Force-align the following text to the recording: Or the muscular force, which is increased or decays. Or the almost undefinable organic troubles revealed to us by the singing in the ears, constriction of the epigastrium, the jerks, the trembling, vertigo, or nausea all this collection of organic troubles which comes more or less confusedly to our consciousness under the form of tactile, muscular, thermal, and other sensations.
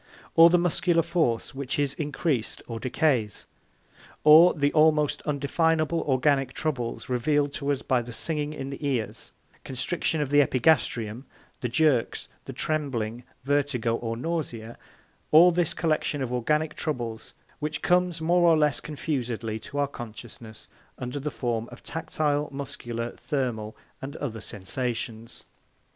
Or 0.35 0.49
the 0.49 0.57
muscular 0.57 1.03
force, 1.03 1.53
which 1.53 1.77
is 1.77 1.93
increased 1.93 2.63
or 2.65 2.79
decays. 2.79 3.45
Or 4.23 4.55
the 4.55 4.73
almost 4.73 5.21
undefinable 5.27 6.01
organic 6.07 6.53
troubles 6.53 7.07
revealed 7.07 7.53
to 7.53 7.71
us 7.71 7.83
by 7.83 8.01
the 8.01 8.11
singing 8.11 8.51
in 8.51 8.71
the 8.71 8.83
ears, 8.83 9.31
constriction 9.63 10.19
of 10.19 10.31
the 10.31 10.41
epigastrium, 10.41 11.25
the 11.59 11.69
jerks, 11.69 12.29
the 12.45 12.51
trembling, 12.51 13.21
vertigo, 13.43 13.95
or 13.95 14.17
nausea 14.17 14.75
all 15.29 15.51
this 15.51 15.75
collection 15.75 16.23
of 16.23 16.33
organic 16.33 16.73
troubles 16.73 17.35
which 17.59 17.83
comes 17.83 18.19
more 18.19 18.49
or 18.49 18.57
less 18.57 18.79
confusedly 18.79 19.59
to 19.59 19.77
our 19.77 19.87
consciousness 19.87 20.67
under 20.97 21.19
the 21.19 21.29
form 21.29 21.69
of 21.71 21.83
tactile, 21.83 22.49
muscular, 22.51 23.11
thermal, 23.11 23.77
and 24.01 24.15
other 24.15 24.41
sensations. 24.41 25.43